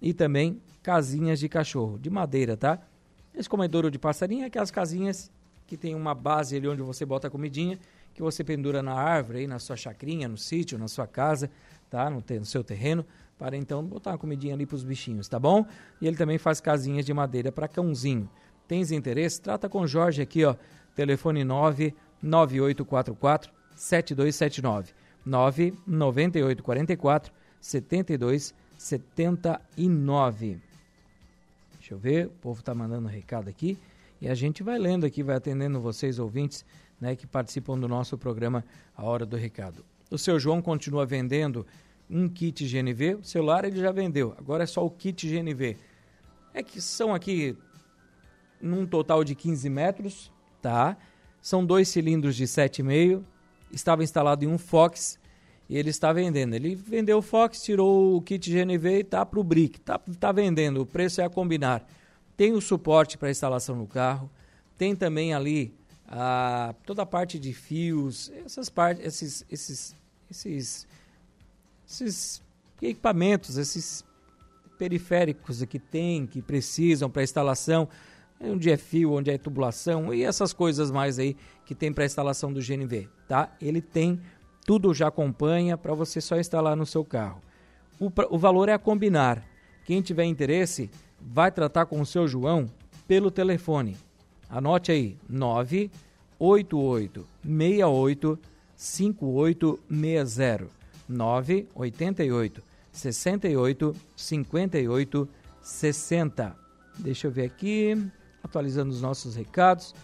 [0.00, 2.78] e também casinhas de cachorro, de madeira, tá?
[3.34, 5.30] Esse comedouro de passarinho é aquelas casinhas
[5.66, 7.78] que tem uma base ali onde você bota a comidinha,
[8.12, 11.50] que você pendura na árvore, aí na sua chacrinha, no sítio, na sua casa,
[11.88, 12.10] tá?
[12.10, 13.06] No, te, no seu terreno,
[13.38, 15.64] para então botar uma comidinha ali para os bichinhos, tá bom?
[16.00, 18.28] E ele também faz casinhas de madeira para cãozinho.
[18.68, 19.40] Tens interesse?
[19.40, 20.56] Trata com Jorge aqui, ó.
[20.94, 24.92] Telefone 99844 7279.
[25.24, 30.60] 99844 7279.
[31.78, 33.78] Deixa eu ver, o povo está mandando um recado aqui
[34.20, 36.64] e a gente vai lendo aqui, vai atendendo vocês ouvintes,
[37.00, 38.64] né, que participam do nosso programa
[38.96, 39.84] A Hora do Recado.
[40.10, 41.66] O seu João continua vendendo
[42.08, 45.76] um kit GNV, o celular ele já vendeu, agora é só o kit GNV.
[46.54, 47.56] É que são aqui
[48.60, 50.30] num total de 15 metros,
[50.60, 50.96] tá?
[51.40, 53.24] São dois cilindros de 7,5,
[53.72, 55.18] estava instalado em um Fox
[55.68, 56.54] e ele está vendendo.
[56.54, 59.80] Ele vendeu o Fox, tirou o kit GNV e tá para o Brick.
[59.80, 61.86] Tá, tá vendendo, o preço é a combinar.
[62.36, 64.30] Tem o suporte para instalação no carro,
[64.76, 65.74] tem também ali
[66.08, 69.96] a, toda a parte de fios, essas partes, esses, esses,
[70.30, 70.86] esses,
[71.88, 72.42] esses
[72.80, 74.04] equipamentos, esses
[74.78, 77.88] periféricos que tem, que precisam para instalação,
[78.40, 82.52] onde é fio, onde é tubulação e essas coisas mais aí que tem para instalação
[82.52, 83.54] do GNV, tá?
[83.60, 84.20] Ele tem
[84.64, 87.42] tudo já acompanha para você só instalar no seu carro.
[87.98, 89.44] O, o valor é a combinar.
[89.84, 90.88] Quem tiver interesse,
[91.20, 92.70] vai tratar com o seu João
[93.06, 93.96] pelo telefone.
[94.48, 98.38] Anote aí: 988 68
[98.76, 100.68] 5860
[101.08, 105.28] 988 68 58
[105.60, 106.56] 60.
[106.98, 107.96] Deixa eu ver aqui,
[108.42, 109.94] atualizando os nossos recados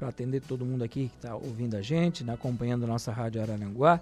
[0.00, 4.00] para atender todo mundo aqui que está ouvindo a gente, né, acompanhando nossa Rádio Araranguá,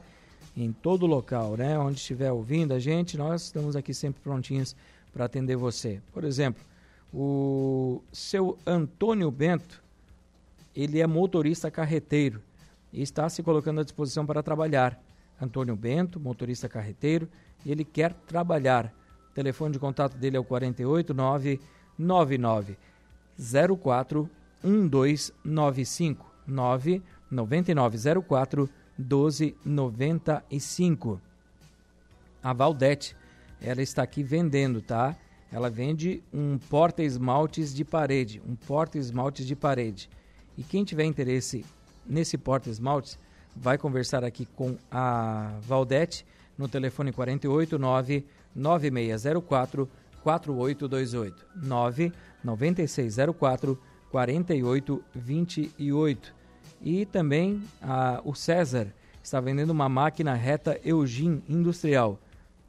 [0.57, 4.77] em todo local, né, onde estiver ouvindo a gente, nós estamos aqui sempre prontinhos
[5.13, 6.01] para atender você.
[6.13, 6.63] Por exemplo,
[7.13, 9.83] o seu Antônio Bento,
[10.75, 12.41] ele é motorista carreteiro
[12.93, 15.03] e está se colocando à disposição para trabalhar.
[15.43, 17.29] Antônio Bento, motorista carreteiro,
[17.67, 18.95] ele quer trabalhar.
[19.33, 21.61] O telefone de contato dele é o 489
[21.99, 22.77] 99
[23.83, 24.31] 04
[24.62, 31.21] 1295 99904 1295.
[32.42, 33.16] A Valdete,
[33.61, 35.16] ela está aqui vendendo, tá?
[35.53, 40.09] Ela vende um porta-esmaltes de parede, um porta-esmaltes de parede.
[40.57, 41.64] E quem tiver interesse
[42.07, 43.18] nesse porta-esmaltes,
[43.55, 49.88] vai conversar aqui com a Valdete no telefone 489 9604
[50.23, 53.79] 4828 99604
[54.11, 56.35] 4828.
[56.83, 58.92] E também a, o César
[59.23, 62.18] está vendendo uma máquina reta Eugene Industrial.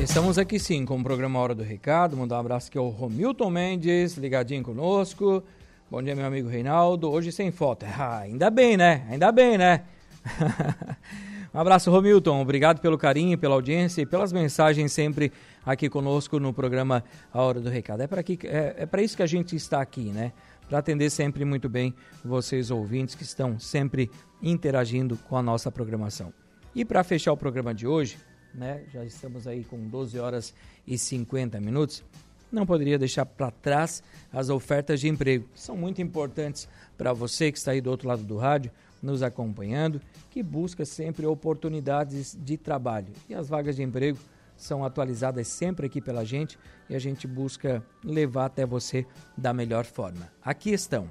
[0.00, 2.16] Estamos aqui sim com o programa Hora do Recado.
[2.16, 5.44] Mandar um abraço aqui ao Romilton Mendes, ligadinho conosco.
[5.88, 7.08] Bom dia, meu amigo Reinaldo.
[7.08, 7.86] Hoje sem foto.
[7.86, 9.06] Ah, ainda bem, né?
[9.08, 9.84] Ainda bem, né?
[11.54, 12.42] um abraço, Romilton.
[12.42, 15.30] Obrigado pelo carinho, pela audiência e pelas mensagens sempre
[15.64, 18.02] aqui conosco no programa A Hora do Recado.
[18.02, 20.32] É para é, é isso que a gente está aqui, né?
[20.68, 24.10] Para atender sempre muito bem vocês ouvintes que estão sempre
[24.42, 26.32] interagindo com a nossa programação.
[26.74, 28.18] E para fechar o programa de hoje,
[28.54, 28.84] né?
[28.92, 30.54] Já estamos aí com 12 horas
[30.86, 32.04] e 50 minutos.
[32.52, 37.56] Não poderia deixar para trás as ofertas de emprego, são muito importantes para você que
[37.56, 38.70] está aí do outro lado do rádio,
[39.02, 40.00] nos acompanhando,
[40.30, 43.08] que busca sempre oportunidades de trabalho.
[43.28, 44.18] E as vagas de emprego
[44.58, 46.58] são atualizadas sempre aqui pela gente
[46.90, 50.30] e a gente busca levar até você da melhor forma.
[50.44, 51.08] Aqui estão.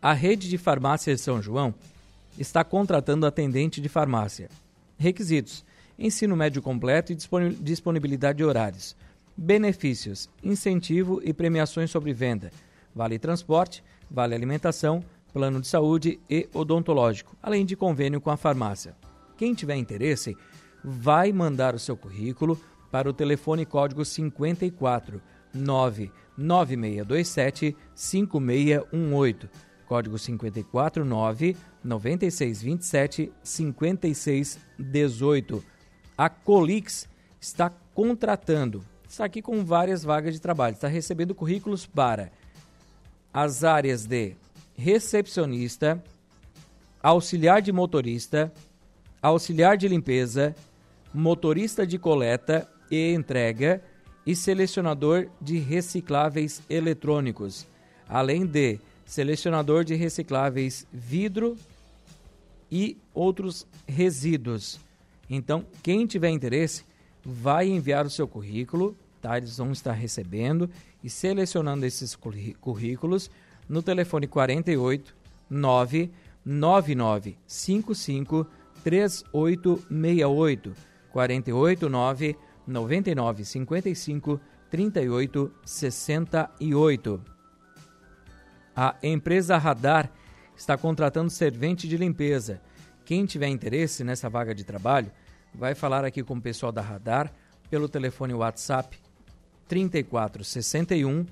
[0.00, 1.74] A rede de farmácia de São João
[2.38, 4.48] está contratando atendente de farmácia.
[4.96, 5.64] Requisitos:
[5.98, 7.18] ensino médio completo e
[7.60, 8.96] disponibilidade de horários.
[9.36, 12.52] Benefícios: incentivo e premiações sobre venda.
[12.94, 18.94] Vale transporte, vale alimentação, plano de saúde e odontológico, além de convênio com a farmácia.
[19.36, 20.36] Quem tiver interesse,
[20.84, 25.22] vai mandar o seu currículo para o telefone código 54
[25.54, 29.48] 99627 5618.
[29.86, 35.64] Código 549 9627 5618.
[36.16, 37.08] A Colix
[37.40, 42.30] está contratando, está aqui com várias vagas de trabalho, está recebendo currículos para
[43.32, 44.36] as áreas de
[44.76, 46.00] recepcionista,
[47.02, 48.52] auxiliar de motorista,
[49.20, 50.54] auxiliar de limpeza,
[51.14, 53.80] motorista de coleta e entrega
[54.26, 57.68] e selecionador de recicláveis eletrônicos,
[58.08, 61.56] além de selecionador de recicláveis vidro
[62.70, 64.80] e outros resíduos.
[65.30, 66.84] Então, quem tiver interesse,
[67.24, 69.36] vai enviar o seu currículo, tá?
[69.36, 70.68] Eles vão estar recebendo
[71.02, 72.18] e selecionando esses
[72.60, 73.30] currículos
[73.68, 75.14] no telefone 48
[75.48, 78.46] 999 55
[78.82, 87.34] 3868 48 9 99 55 38 68
[88.76, 90.10] a empresa Radar
[90.56, 92.60] está contratando servente de limpeza.
[93.04, 95.12] Quem tiver interesse nessa vaga de trabalho,
[95.54, 97.32] vai falar aqui com o pessoal da Radar
[97.70, 98.98] pelo telefone WhatsApp
[99.68, 101.24] 3461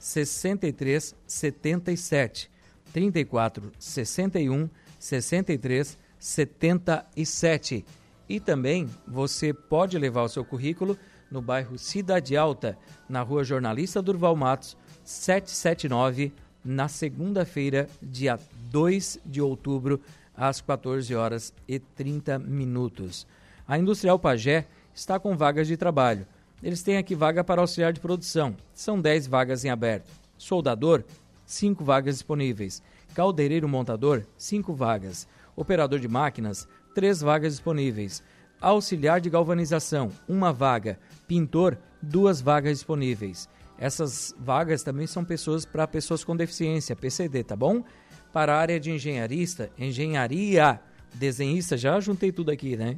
[0.00, 2.50] 63 77
[2.92, 7.84] 34 61 63 77
[8.32, 10.96] e também você pode levar o seu currículo
[11.30, 16.32] no bairro Cidade Alta, na rua Jornalista Durval Matos, 779,
[16.64, 18.40] na segunda-feira, dia
[18.70, 20.00] 2 de outubro,
[20.34, 23.26] às 14 horas e 30 minutos.
[23.68, 26.26] A Industrial Pagé está com vagas de trabalho.
[26.62, 28.56] Eles têm aqui vaga para auxiliar de produção.
[28.72, 30.10] São 10 vagas em aberto.
[30.38, 31.04] Soldador,
[31.44, 32.82] 5 vagas disponíveis.
[33.14, 35.28] Caldeireiro montador, 5 vagas.
[35.54, 38.22] Operador de máquinas, 3 vagas disponíveis.
[38.60, 40.98] Auxiliar de galvanização, 1 vaga.
[41.26, 43.48] Pintor, 2 vagas disponíveis.
[43.78, 47.84] Essas vagas também são pessoas para pessoas com deficiência, PCD, tá bom?
[48.32, 50.80] Para a área de engenharista, engenharia,
[51.14, 52.96] desenhista, já juntei tudo aqui, né?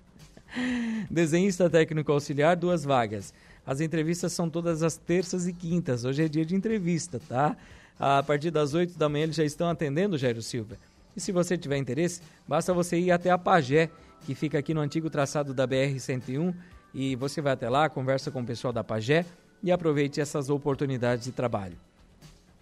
[1.10, 3.34] desenhista técnico auxiliar, duas vagas.
[3.66, 6.04] As entrevistas são todas as terças e quintas.
[6.04, 7.56] Hoje é dia de entrevista, tá?
[7.98, 10.78] A partir das 8 da manhã eles já estão atendendo, Jairo Silva.
[11.20, 13.90] E se você tiver interesse, basta você ir até a Pagé,
[14.24, 16.54] que fica aqui no antigo traçado da BR-101,
[16.94, 19.26] e você vai até lá, conversa com o pessoal da Pagé
[19.62, 21.76] e aproveite essas oportunidades de trabalho.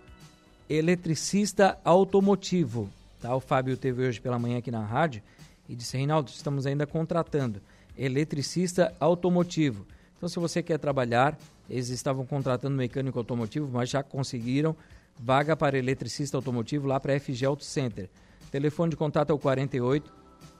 [0.69, 2.89] eletricista automotivo.
[3.19, 3.35] Tá?
[3.35, 5.21] O Fábio teve hoje pela manhã aqui na rádio
[5.67, 7.61] e disse: Reinaldo, estamos ainda contratando
[7.97, 9.85] eletricista automotivo.
[10.17, 11.37] Então, se você quer trabalhar,
[11.69, 14.75] eles estavam contratando mecânico automotivo, mas já conseguiram
[15.19, 18.09] vaga para eletricista automotivo lá para a FG Auto Center.
[18.53, 20.13] Telefone de contato é o 48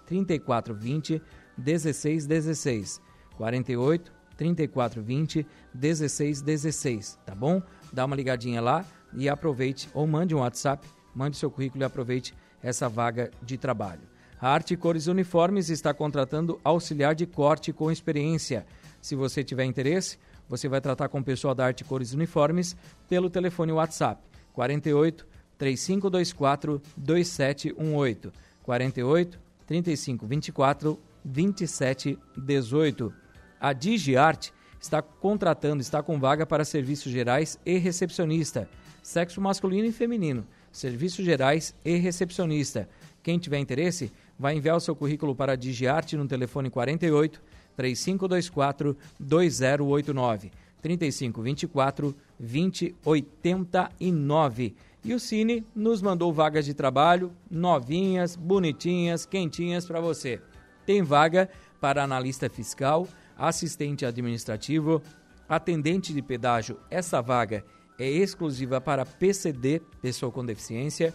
[0.08, 1.22] 3420
[1.56, 3.00] 1616.
[3.38, 7.62] 48 3420 1616, tá bom?
[7.94, 8.84] Dá uma ligadinha lá
[9.14, 12.34] e aproveite, ou mande um WhatsApp, mande seu currículo e aproveite
[12.64, 14.02] essa vaga de trabalho.
[14.42, 18.66] A Arte Cores Uniformes está contratando auxiliar de corte com experiência.
[19.00, 20.18] Se você tiver interesse,
[20.50, 22.76] você vai tratar com o pessoal da Arte Cores Uniformes
[23.08, 24.20] pelo telefone WhatsApp
[24.54, 25.28] 48
[25.64, 28.34] 3524 2718
[28.64, 33.14] 48 3524 2718.
[33.62, 38.70] A DigiArt está contratando, está com vaga para serviços gerais e recepcionista,
[39.02, 42.90] sexo masculino e feminino, serviços gerais e recepcionista.
[43.22, 47.42] Quem tiver interesse, vai enviar o seu currículo para a DigiArt no telefone 48
[47.78, 50.52] 3524 2089
[50.82, 54.76] 3524 2089.
[55.06, 60.42] E o Cine nos mandou vagas de trabalho novinhas, bonitinhas, quentinhas para você.
[60.86, 61.50] Tem vaga
[61.82, 63.06] para analista fiscal,
[63.38, 65.02] assistente administrativo,
[65.48, 66.80] atendente de pedágio.
[66.90, 67.66] Essa vaga
[68.00, 71.14] é exclusiva para PCD, pessoa com deficiência,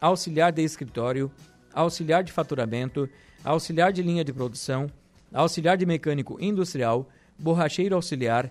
[0.00, 1.30] auxiliar de escritório,
[1.74, 3.06] auxiliar de faturamento,
[3.44, 4.90] auxiliar de linha de produção,
[5.30, 7.06] auxiliar de mecânico industrial,
[7.38, 8.50] borracheiro auxiliar,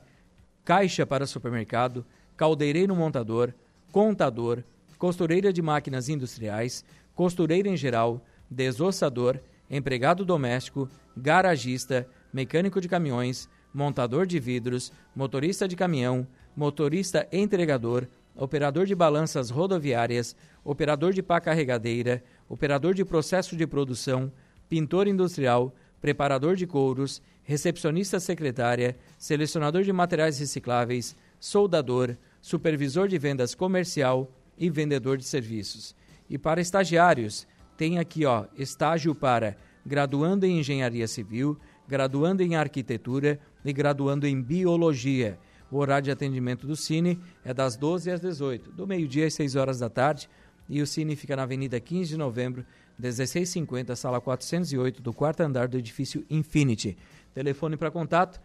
[0.63, 2.05] caixa para supermercado,
[2.37, 3.51] caldeireiro montador,
[3.91, 4.63] contador,
[4.97, 6.83] costureira de máquinas industriais,
[7.13, 9.39] costureira em geral, desossador,
[9.69, 18.85] empregado doméstico, garagista, mecânico de caminhões, montador de vidros, motorista de caminhão, motorista entregador, operador
[18.85, 24.31] de balanças rodoviárias, operador de pá carregadeira, operador de processo de produção,
[24.69, 33.55] pintor industrial, preparador de couros, recepcionista secretária, selecionador de materiais recicláveis, soldador, supervisor de vendas
[33.55, 35.95] comercial e vendedor de serviços.
[36.29, 37.47] E para estagiários,
[37.77, 44.41] tem aqui, ó, estágio para graduando em engenharia civil, graduando em arquitetura e graduando em
[44.41, 45.37] biologia.
[45.69, 49.55] O horário de atendimento do Cine é das 12 às 18, do meio-dia às 6
[49.55, 50.29] horas da tarde,
[50.67, 52.65] e o Cine fica na Avenida 15 de Novembro,
[52.97, 56.97] 1650, sala 408, do quarto andar do edifício Infinity.
[57.33, 58.41] Telefone para contato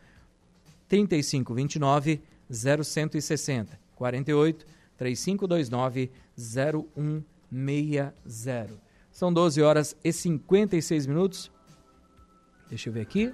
[0.88, 4.66] 3529 0160 48
[5.00, 8.78] 3529 0160.
[9.10, 11.50] São 12 horas e 56 minutos.
[12.68, 13.32] Deixa eu ver aqui.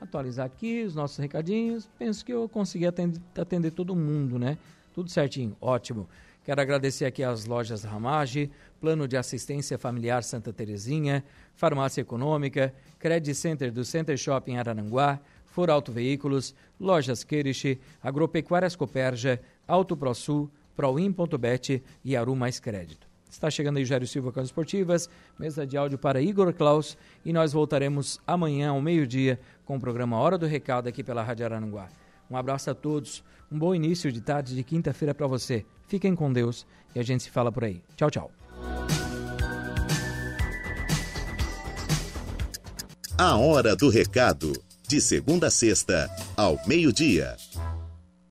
[0.00, 1.88] Atualizar aqui os nossos recadinhos.
[1.96, 4.58] Penso que eu consegui atender, atender todo mundo, né?
[4.92, 6.08] Tudo certinho, ótimo.
[6.42, 11.22] Quero agradecer aqui às lojas Ramage, Plano de Assistência Familiar Santa Terezinha,
[11.54, 19.40] Farmácia Econômica, Credit Center do Center Shopping Araranguá, For Auto Veículos, Lojas Queriche, Agropecuárias Coperja,
[19.66, 23.08] Auto ProSul, Proin.bet e Aru Mais Crédito.
[23.28, 27.32] Está chegando aí Jairo Silva com as esportivas, mesa de áudio para Igor Klaus e
[27.32, 31.88] nós voltaremos amanhã ao meio-dia com o programa Hora do Recado aqui pela Rádio Araranguá.
[32.30, 35.66] Um abraço a todos, um bom início de tarde de quinta-feira para você.
[35.88, 36.64] Fiquem com Deus
[36.94, 37.82] e a gente se fala por aí.
[37.96, 38.30] Tchau, tchau.
[43.18, 44.52] A Hora do Recado,
[44.86, 47.36] de segunda a sexta, ao meio-dia.